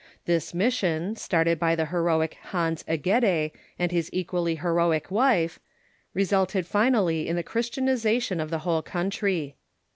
This 0.25 0.51
mission, 0.51 1.15
started 1.15 1.59
b}^ 1.59 1.77
the 1.77 1.85
heroic 1.85 2.33
Hans 2.45 2.83
Egede 2.87 3.51
and 3.77 3.91
his 3.91 4.09
equally 4.11 4.55
heroic 4.55 5.11
wife, 5.11 5.59
resulted 6.15 6.65
finally 6.65 7.27
in 7.27 7.35
the 7.35 7.43
Chris 7.43 7.69
tianization 7.69 8.41
of 8.41 8.49
the 8.49 8.57
whole 8.65 8.81
country. 8.81 9.57